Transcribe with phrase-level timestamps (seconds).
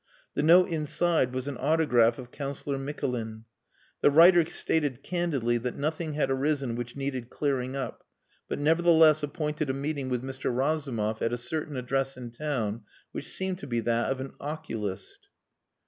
[0.33, 3.43] The note inside was an autograph of Councillor Mikulin.
[4.01, 8.03] The writer stated candidly that nothing had arisen which needed clearing up,
[8.47, 10.51] but nevertheless appointed a meeting with Mr.
[10.51, 15.29] Razumov at a certain address in town which seemed to be that of an oculist.